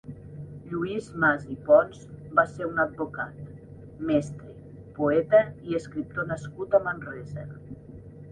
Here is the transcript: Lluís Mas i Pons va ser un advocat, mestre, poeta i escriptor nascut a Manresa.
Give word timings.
Lluís 0.69 1.09
Mas 1.23 1.43
i 1.55 1.57
Pons 1.65 1.97
va 2.39 2.45
ser 2.53 2.69
un 2.69 2.81
advocat, 2.83 3.43
mestre, 4.11 4.53
poeta 4.97 5.41
i 5.73 5.77
escriptor 5.83 6.27
nascut 6.33 6.77
a 6.79 6.81
Manresa. 6.89 7.45